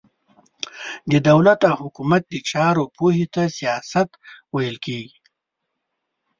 [1.11, 4.09] د دولت او حکومت د چارو پوهي ته سياست
[4.55, 5.19] ويل کېږي.